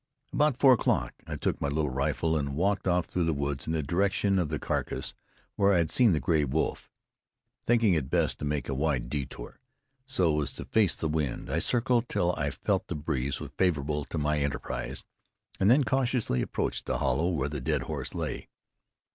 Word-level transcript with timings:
About 0.33 0.57
four 0.57 0.73
o'clock, 0.73 1.13
I 1.27 1.35
took 1.35 1.61
my 1.61 1.67
little 1.67 1.91
rifle 1.91 2.35
and 2.35 2.55
walked 2.55 2.87
off 2.87 3.05
through 3.05 3.25
the 3.25 3.35
woods 3.35 3.67
in 3.67 3.73
the 3.73 3.83
direction 3.83 4.39
of 4.39 4.49
the 4.49 4.57
carcass 4.57 5.13
where 5.57 5.73
I 5.73 5.77
had 5.77 5.91
seen 5.91 6.11
the 6.11 6.19
gray 6.19 6.43
wolf. 6.43 6.89
Thinking 7.67 7.93
it 7.93 8.09
best 8.09 8.39
to 8.39 8.45
make 8.45 8.67
a 8.67 8.73
wide 8.73 9.11
detour, 9.11 9.59
so 10.07 10.41
as 10.41 10.53
to 10.53 10.65
face 10.65 10.95
the 10.95 11.07
wind, 11.07 11.51
I 11.51 11.59
circled 11.59 12.09
till 12.09 12.33
I 12.35 12.49
felt 12.49 12.87
the 12.87 12.95
breeze 12.95 13.39
was 13.39 13.51
favorable 13.59 14.03
to 14.05 14.17
my 14.17 14.39
enterprise, 14.39 15.05
and 15.59 15.69
then 15.69 15.83
cautiously 15.83 16.41
approached 16.41 16.87
the 16.87 16.97
hollow 16.97 17.31
were 17.31 17.47
the 17.47 17.61
dead 17.61 17.83
horse 17.83 18.15
lay. 18.15 18.47